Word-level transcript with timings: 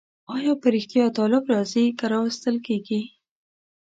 آیا 0.35 0.53
په 0.61 0.67
رښتیا 0.75 1.05
طالب 1.17 1.43
راځي 1.53 1.85
که 1.97 2.05
راوستل 2.13 2.55
کېږي؟ 2.67 3.01